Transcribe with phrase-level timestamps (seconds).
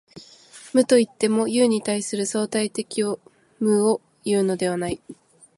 [0.73, 3.03] 無といっても、有に対する相対的
[3.59, 4.99] 無をいうのではない。